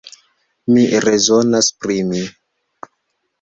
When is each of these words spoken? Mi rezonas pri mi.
Mi 0.71 0.85
rezonas 1.05 1.69
pri 1.85 1.99
mi. 2.09 2.23